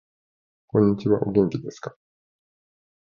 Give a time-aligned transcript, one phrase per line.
[0.65, 1.95] こんにちはお元気ですか